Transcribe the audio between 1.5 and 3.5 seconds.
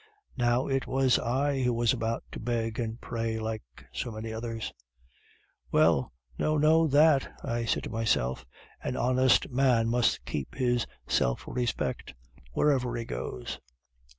who was about to beg and pray